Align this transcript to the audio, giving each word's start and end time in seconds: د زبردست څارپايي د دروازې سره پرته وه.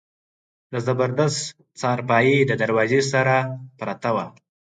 د 0.71 0.73
زبردست 0.85 1.41
څارپايي 1.79 2.37
د 2.45 2.51
دروازې 2.61 3.01
سره 3.11 3.35
پرته 3.79 4.09
وه. 4.15 4.25